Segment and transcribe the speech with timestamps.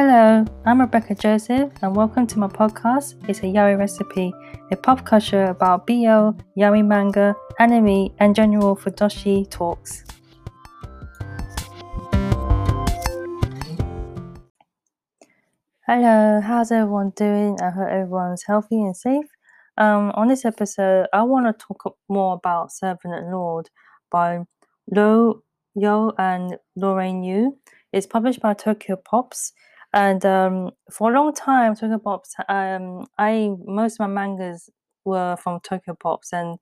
[0.00, 3.16] Hello, I'm Rebecca Joseph, and welcome to my podcast.
[3.28, 4.32] It's a yaoi recipe,
[4.70, 10.04] a pop culture about BL, yaoi manga, anime, and general fujoshi talks.
[15.84, 17.58] Hello, how's everyone doing?
[17.60, 19.26] I hope everyone's healthy and safe.
[19.78, 23.68] Um, on this episode, I want to talk more about Servant and Lord
[24.12, 24.44] by
[24.94, 25.42] Lo
[25.74, 27.58] Yo and Lorraine Yu.
[27.92, 29.52] It's published by Tokyo Pops.
[29.92, 34.68] And um, for a long time, Tokyo Pops, um, I most of my mangas
[35.04, 36.58] were from Tokyo Pops, and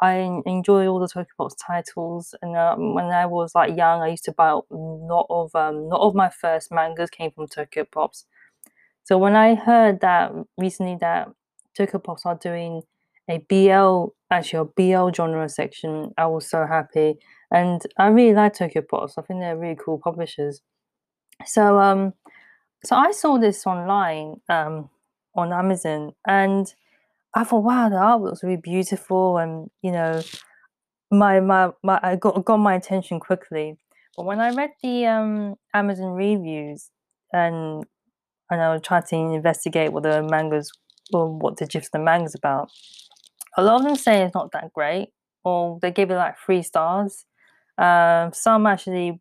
[0.00, 2.34] I enjoy all the Tokyo Pops titles.
[2.42, 5.88] And um, when I was like young, I used to buy a lot of um,
[5.88, 8.26] lot of my first mangas came from Tokyo Pops.
[9.04, 11.28] So when I heard that recently that
[11.76, 12.82] Tokyo Pops are doing
[13.28, 17.16] a BL actually a BL genre section, I was so happy,
[17.50, 19.18] and I really like Tokyo Pops.
[19.18, 20.62] I think they're really cool publishers.
[21.46, 22.14] So um
[22.84, 24.90] so I saw this online um,
[25.34, 26.72] on Amazon, and
[27.34, 30.22] I thought, wow, the art looks really beautiful, and you know,
[31.10, 33.76] my my, my I got got my attention quickly.
[34.16, 36.90] But when I read the um, Amazon reviews,
[37.32, 37.84] and
[38.50, 40.70] and I was trying to investigate what the mangas
[41.12, 42.70] or what the of the manga's about,
[43.56, 45.10] a lot of them say it's not that great,
[45.44, 47.24] or they give it like three stars.
[47.78, 49.20] Um, some actually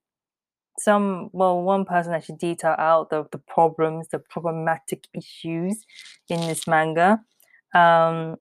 [0.80, 5.84] some well one person actually detailed out the, the problems the problematic issues
[6.30, 7.20] in this manga.
[7.76, 8.38] Um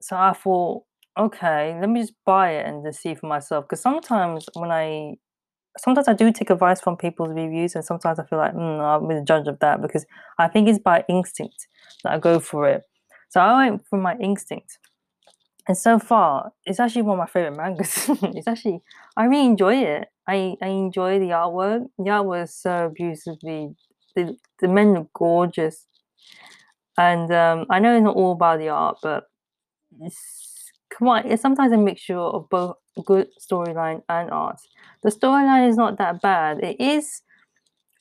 [0.00, 0.84] so i thought
[1.18, 3.64] okay let me just buy it and just see for myself.
[3.64, 5.14] Because sometimes when i
[5.78, 9.08] sometimes i do take advice from people's reviews and sometimes i feel like mm, i'm
[9.08, 10.06] the judge of that because
[10.38, 11.68] i think it's by instinct
[12.04, 12.82] that i go for it.
[13.30, 14.78] So i went for my instinct
[15.68, 18.80] and so far it's actually one of my favorite mangas it's actually
[19.16, 21.86] i really enjoy it I, I enjoy the artwork.
[21.98, 23.76] The artwork is so beautifully.
[24.16, 25.86] The, the men look gorgeous.
[26.98, 29.24] And um, I know it's not all about the art, but
[30.00, 34.58] it's, on, it's sometimes a mixture of both good storyline and art.
[35.02, 36.62] The storyline is not that bad.
[36.64, 37.22] It is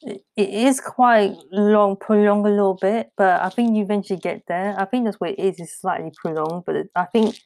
[0.02, 4.76] it is quite long, prolonged a little bit, but I think you eventually get there.
[4.78, 7.40] I think that's what it is, It's slightly prolonged, but I think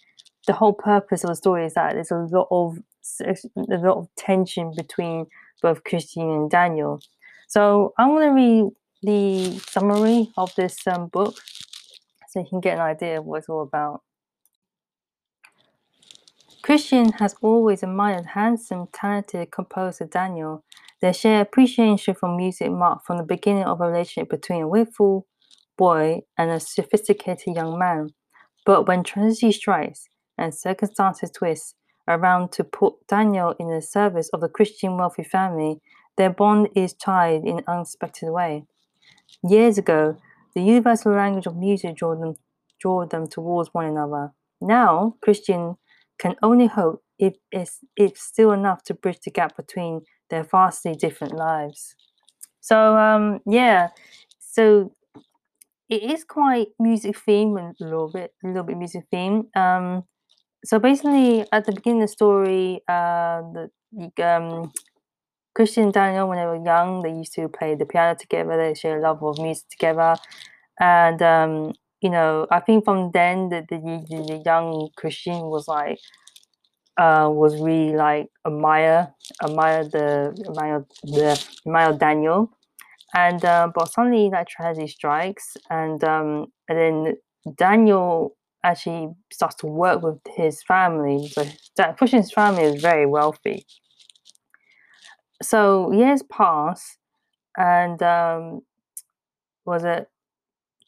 [0.47, 2.77] the whole purpose of the story is that there's a lot of
[3.21, 5.25] a lot of tension between
[5.61, 7.01] both Christian and Daniel.
[7.47, 11.35] So I'm going to read the summary of this um, book
[12.29, 14.03] so you can get an idea of what it's all about.
[16.61, 20.63] Christian has always admired handsome, talented composer Daniel.
[21.01, 25.25] Their shared appreciation for music marked from the beginning of a relationship between a willful
[25.77, 28.09] boy and a sophisticated young man.
[28.65, 31.75] But when tragedy strikes and circumstances twist,
[32.07, 35.79] around to put Daniel in the service of the Christian wealthy family,
[36.17, 38.65] their bond is tied in unexpected way.
[39.43, 40.17] Years ago,
[40.55, 42.35] the universal language of music drew them,
[42.79, 44.31] drew them towards one another.
[44.59, 45.75] Now, Christian
[46.17, 50.95] can only hope if it's, it's still enough to bridge the gap between their vastly
[50.95, 51.95] different lives.
[52.59, 53.89] So, um, yeah,
[54.39, 54.91] so
[55.89, 59.55] it is quite music themed a little bit, a little bit music themed.
[59.55, 60.03] Um,
[60.65, 63.69] so basically, at the beginning of the story, uh, the
[64.25, 64.71] um,
[65.55, 68.57] Christian and Daniel, when they were young, they used to play the piano together.
[68.57, 70.15] They share a love of music together,
[70.79, 75.99] and um, you know, I think from then the the, the young Christian was like
[76.97, 82.51] uh, was really like admire admire the admire the admire Daniel,
[83.15, 87.17] and uh, but suddenly that tragedy strikes, and um, and then
[87.57, 91.27] Daniel actually starts to work with his family.
[91.29, 91.45] So
[91.97, 93.65] Christian's family is very wealthy.
[95.41, 96.97] So years pass,
[97.57, 98.61] and um,
[99.65, 100.09] was it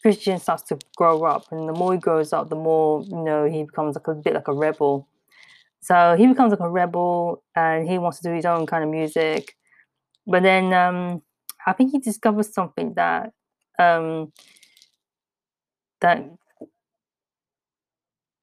[0.01, 3.45] Christian starts to grow up, and the more he grows up, the more you know
[3.45, 5.07] he becomes like a bit like a rebel.
[5.81, 8.89] So he becomes like a rebel, and he wants to do his own kind of
[8.89, 9.55] music.
[10.28, 11.22] But then um,
[11.66, 13.31] I think he discovers something that
[13.79, 14.34] um,
[16.01, 16.29] that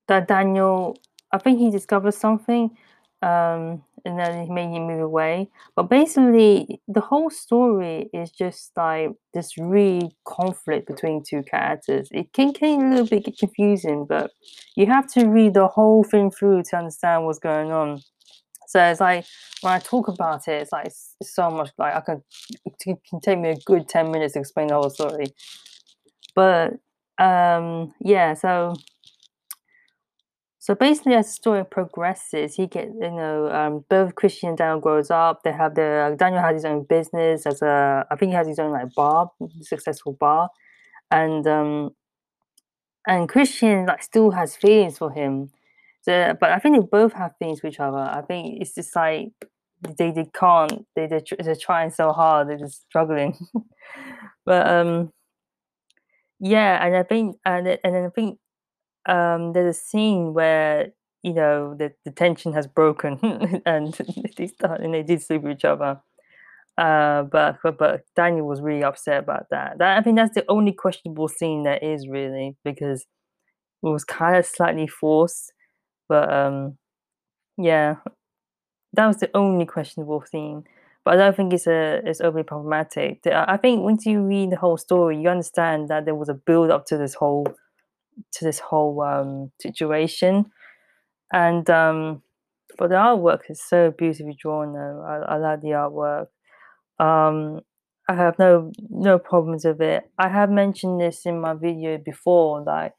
[0.08, 0.98] that Daniel,
[1.32, 2.76] I think he discovered something,
[3.22, 5.48] um, and then he made him move away.
[5.76, 12.08] But basically, the whole story is just like this really conflict between two characters.
[12.12, 14.30] It can get a little bit confusing, but
[14.76, 18.00] you have to read the whole thing through to understand what's going on.
[18.68, 19.24] So it's like
[19.62, 22.22] when I talk about it, it's like it's so much like I can
[22.64, 25.26] it can take me a good ten minutes to explain the whole story.
[26.34, 26.74] But
[27.18, 28.74] um, yeah, so
[30.68, 34.80] so basically, as the story progresses, he get you know um, both Christian and Daniel
[34.80, 35.42] grows up.
[35.42, 38.58] They have their Daniel has his own business as a I think he has his
[38.58, 39.30] own like bar,
[39.62, 40.50] successful bar,
[41.10, 41.96] and um,
[43.06, 45.52] and Christian like still has feelings for him.
[46.02, 47.96] So, but I think they both have feelings for each other.
[47.96, 49.30] I think it's just like
[49.96, 53.38] they they can't they they're, they're trying so hard they're just struggling.
[54.44, 55.14] but um,
[56.40, 58.38] yeah, and I think and and I think
[59.08, 60.88] um, there's a scene where
[61.22, 63.18] you know the, the tension has broken
[63.66, 63.94] and
[64.36, 66.00] they start and they did sleep with each other.
[66.76, 69.78] Uh, but, but but Daniel was really upset about that.
[69.78, 73.04] That I think that's the only questionable scene that is really because
[73.82, 75.52] it was kind of slightly forced.
[76.08, 76.78] But um,
[77.56, 77.96] yeah,
[78.92, 80.64] that was the only questionable scene.
[81.04, 83.26] But I don't think it's a it's overly problematic.
[83.26, 86.70] I think once you read the whole story, you understand that there was a build
[86.70, 87.46] up to this whole
[88.32, 90.50] to this whole um, situation,
[91.32, 92.22] and um,
[92.78, 94.74] but the artwork is so beautifully drawn.
[94.74, 96.28] Though I, I like the artwork.
[96.98, 97.60] Um,
[98.08, 100.10] I have no no problems with it.
[100.18, 102.94] I have mentioned this in my video before, like,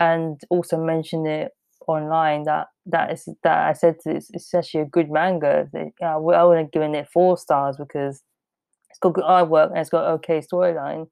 [0.00, 1.52] and also mentioned it
[1.86, 5.68] online that that is that I said it's, it's actually a good manga.
[5.72, 8.22] That, uh, I would have given it four stars because
[8.90, 11.08] it's got good artwork and it's got okay storyline.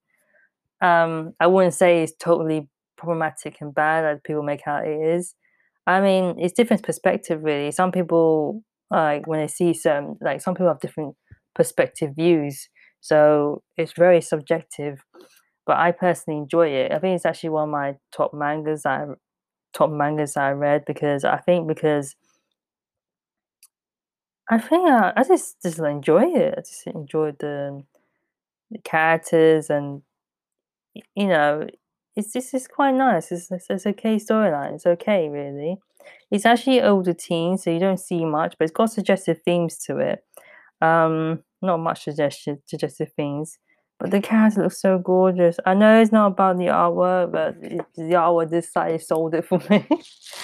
[0.81, 2.69] Um, I wouldn't say it's totally
[3.05, 5.35] problematic and bad as people make out it is.
[5.87, 7.71] I mean, it's different perspective really.
[7.73, 11.17] Some people like when they see some like some people have different
[11.55, 12.69] perspective views,
[13.01, 15.05] so it's very subjective.
[15.67, 16.93] But I personally enjoy it.
[16.93, 19.07] I think it's actually one of my top mangas that I,
[19.75, 22.17] top mangas that I read because I think because
[24.51, 26.55] I think I, I just just enjoy it.
[26.59, 27.83] I just enjoy the,
[28.71, 30.03] the characters and
[31.15, 31.67] you know
[32.17, 33.33] it's this is quite nice.
[33.33, 34.75] It's, it's, it's okay storyline.
[34.75, 35.79] It's okay, really.
[36.31, 39.99] It's actually older teen, so you don't see much, but it's got suggestive themes to
[39.99, 40.25] it.
[40.81, 43.59] Um, not much suggestive suggestive themes,
[43.99, 45.57] but the character looks so gorgeous.
[45.65, 49.47] I know it's not about the artwork, but it, the artwork this side sold it
[49.47, 49.87] for me.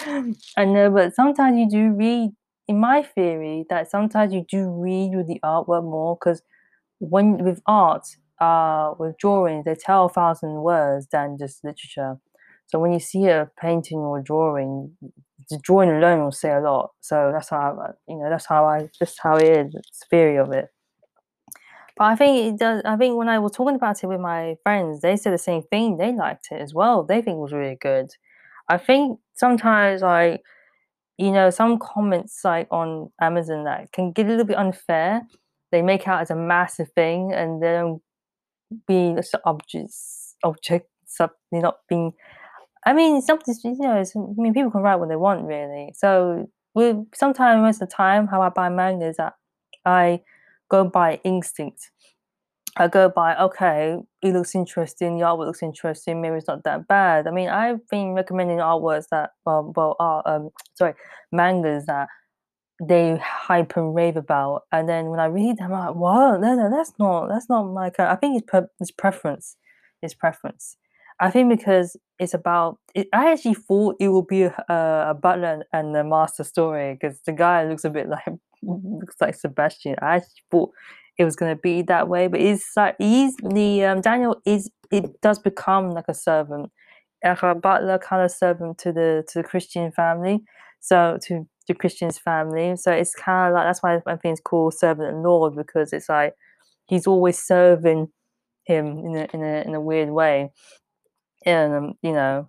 [0.56, 2.30] I know, but sometimes you do read.
[2.68, 6.40] In my theory, that sometimes you do read with the artwork more because
[7.00, 8.06] when with art,
[8.40, 12.18] uh, with drawings, they tell a thousand words than just literature.
[12.66, 14.96] So when you see a painting or drawing,
[15.48, 16.92] the drawing alone will say a lot.
[17.00, 19.74] So that's how I, you know that's how I just how it is.
[19.74, 20.68] It's theory of it.
[21.96, 22.82] But I think it does.
[22.84, 25.62] I think when I was talking about it with my friends, they said the same
[25.64, 25.96] thing.
[25.96, 27.02] They liked it as well.
[27.04, 28.10] They think it was really good.
[28.68, 30.42] I think sometimes like
[31.18, 35.22] you know some comments like on Amazon that can get a little bit unfair.
[35.72, 38.00] They make out as a massive thing, and they don't
[38.86, 42.12] being objects, objects, they're not being.
[42.86, 44.02] I mean, something you know.
[44.02, 44.04] I
[44.36, 45.92] mean, people can write what they want, really.
[45.96, 49.34] So, we sometimes most of the time, how I buy manga is that
[49.84, 50.22] I
[50.68, 51.90] go by instinct.
[52.76, 55.18] I go by okay, it looks interesting.
[55.18, 56.20] The artwork looks interesting.
[56.22, 57.26] Maybe it's not that bad.
[57.26, 60.94] I mean, I've been recommending artworks that well, well, art, um, sorry,
[61.32, 62.08] mangas that
[62.80, 66.40] they hype and rave about, and then when I read them, I'm like, "What?
[66.40, 69.56] No, no, that's not that's not my kind." I think it's pre- it's preference.
[70.02, 70.76] It's preference.
[71.20, 72.78] I think because it's about.
[72.94, 77.20] It, I actually thought it would be a, a butler and a master story because
[77.26, 78.24] the guy looks a bit like
[78.62, 79.96] looks like Sebastian.
[80.00, 80.70] I actually thought
[81.18, 84.70] it was going to be that way, but it's like he's the um, Daniel is
[84.90, 86.70] it does become like a servant,
[87.22, 90.42] like a butler kind of servant to the to the Christian family.
[90.80, 92.76] So to to Christian's family.
[92.76, 95.92] So it's kind of like that's why I think it's called servant and Lord because
[95.92, 96.34] it's like
[96.86, 98.08] he's always serving
[98.64, 100.50] him in a in a in a weird way,
[101.46, 102.48] and um, you know.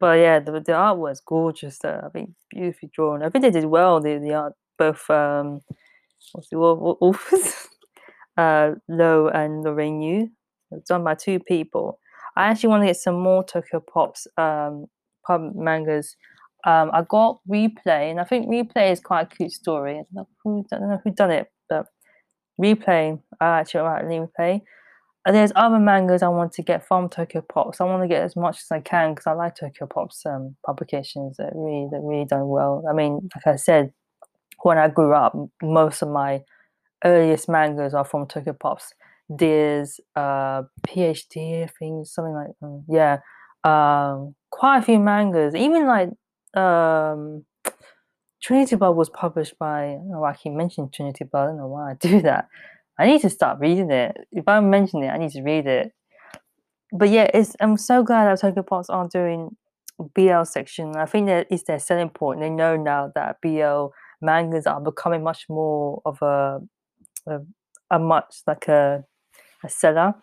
[0.00, 1.78] But yeah, the the art was gorgeous.
[1.78, 2.00] Though.
[2.04, 3.22] I think beautifully drawn.
[3.22, 4.00] I think they did well.
[4.00, 5.60] The the art both um,
[6.32, 7.68] what's the authors,
[8.36, 10.30] uh, Lo and Lorraine Yu,
[10.88, 12.00] done by two people.
[12.36, 14.86] I actually want to get some more Tokyo Pops um,
[15.24, 16.16] pub mangas
[16.64, 19.92] um, I got Replay, and I think Replay is quite a cute story.
[19.92, 21.86] I don't know who, don't know who done it, but
[22.60, 24.62] Replay, I actually write Replay.
[25.26, 27.80] And there's other mangas I want to get from Tokyo Pops.
[27.80, 30.54] I want to get as much as I can because I like Tokyo Pops um,
[30.66, 32.84] publications that really that really done well.
[32.88, 33.92] I mean, like I said,
[34.62, 36.42] when I grew up, most of my
[37.04, 38.92] earliest mangas are from Tokyo Pops.
[39.30, 43.20] There's uh, PhD, I think, something like um, yeah,
[43.64, 45.54] um, quite a few mangas.
[45.54, 46.10] Even like
[46.56, 47.44] um,
[48.42, 51.92] Trinity Blood was published by, why I keep mentioning Trinity Blood, I don't know why
[51.92, 52.48] I do that.
[52.98, 54.16] I need to start reading it.
[54.32, 55.92] If I mention it, I need to read it.
[56.92, 59.56] But yeah, it's I'm so glad that Tokyo Pops are doing
[60.14, 60.94] BL section.
[60.96, 62.40] I think that is their selling point.
[62.40, 63.86] They know now that BL
[64.22, 66.60] mangas are becoming much more of a
[67.26, 67.40] a,
[67.90, 69.04] a much like a
[69.64, 70.14] a seller.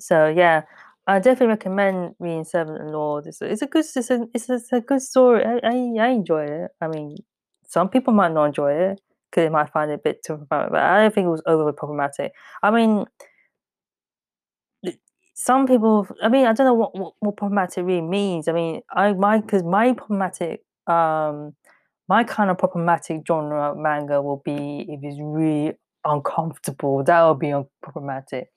[0.00, 0.62] So yeah,
[1.08, 3.26] I definitely recommend reading Servant and Lord.
[3.26, 5.44] It's a, it's a good it's a, it's it's a good story.
[5.44, 6.72] I, I I enjoy it.
[6.82, 7.16] I mean,
[7.66, 9.00] some people might not enjoy it
[9.30, 11.42] because they might find it a bit too problematic, but I don't think it was
[11.46, 12.32] overly problematic.
[12.62, 13.06] I mean,
[15.34, 16.06] some people.
[16.22, 18.48] I mean, I don't know what what, what problematic really means.
[18.48, 21.54] I mean, I my because my problematic um
[22.08, 25.74] my kind of problematic genre manga will be if it's really
[26.04, 27.04] uncomfortable.
[27.04, 28.50] That will be problematic.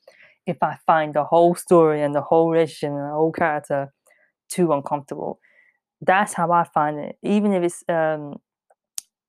[0.46, 3.94] If I find the whole story and the whole relationship and the whole character
[4.50, 5.40] too uncomfortable,
[6.02, 7.18] that's how I find it.
[7.24, 8.36] Even if it's um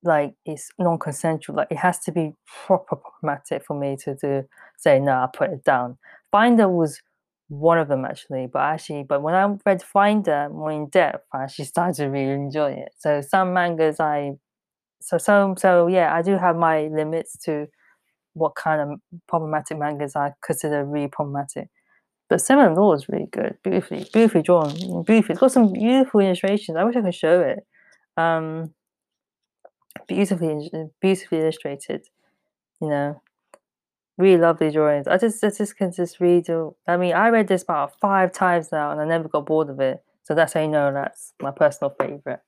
[0.03, 2.33] like it's non-consensual, like it has to be
[2.65, 4.45] proper problematic for me to, to
[4.77, 5.97] say no, I put it down.
[6.31, 7.01] Finder was
[7.47, 11.43] one of them actually, but actually, but when I read Finder more in depth, I
[11.43, 12.89] actually started to really enjoy it.
[12.97, 14.33] So some mangas I,
[15.01, 17.67] so so so yeah, I do have my limits to
[18.33, 21.69] what kind of problematic mangas I consider really problematic.
[22.29, 24.73] But Seven Law is really good, beautifully, beautifully drawn,
[25.03, 25.33] beautifully.
[25.33, 26.77] It's got some beautiful illustrations.
[26.77, 27.65] I wish I could show it.
[28.17, 28.73] Um,
[30.07, 30.69] beautifully,
[31.01, 32.07] beautifully illustrated.
[32.81, 33.21] You know,
[34.17, 35.07] really lovely drawings.
[35.07, 36.49] I just, I just can just read.
[36.87, 39.79] I mean, I read this about five times now, and I never got bored of
[39.79, 40.03] it.
[40.23, 42.39] So that's how you know that's my personal favorite.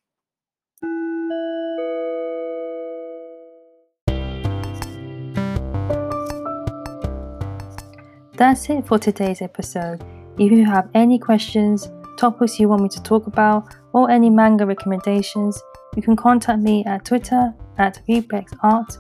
[8.38, 10.04] That's it for today's episode.
[10.38, 14.66] If you have any questions, topics you want me to talk about, or any manga
[14.66, 15.62] recommendations,
[15.96, 18.98] you can contact me at Twitter at RebexArt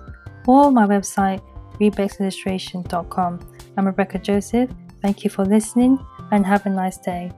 [0.48, 1.42] or my website
[1.80, 3.39] rebexillustration.com.
[3.75, 4.70] I'm Rebecca Joseph.
[5.01, 6.00] Thank you for listening
[6.32, 7.32] and have a nice day.